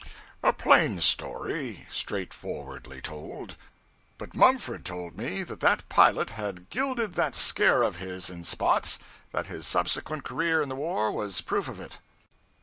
[0.41, 3.55] A plain story, straightforwardly told;
[4.17, 8.97] but Mumford told me that that pilot had 'gilded that scare of his, in spots;'
[9.31, 11.99] that his subsequent career in the war was proof of it.